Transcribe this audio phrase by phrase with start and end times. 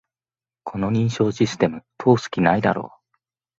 [0.63, 2.97] この認証システム、通す気ないだろ